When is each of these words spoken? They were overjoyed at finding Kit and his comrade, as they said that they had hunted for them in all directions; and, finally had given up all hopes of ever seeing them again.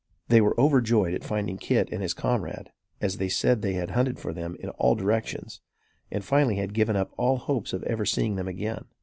They 0.29 0.41
were 0.41 0.59
overjoyed 0.59 1.13
at 1.13 1.23
finding 1.23 1.57
Kit 1.59 1.89
and 1.91 2.01
his 2.01 2.15
comrade, 2.15 2.71
as 2.99 3.17
they 3.17 3.29
said 3.29 3.61
that 3.61 3.67
they 3.67 3.75
had 3.75 3.91
hunted 3.91 4.17
for 4.17 4.33
them 4.33 4.57
in 4.59 4.69
all 4.69 4.95
directions; 4.95 5.61
and, 6.09 6.25
finally 6.25 6.55
had 6.55 6.73
given 6.73 6.95
up 6.95 7.13
all 7.17 7.37
hopes 7.37 7.71
of 7.71 7.83
ever 7.83 8.03
seeing 8.05 8.35
them 8.35 8.47
again. 8.47 8.85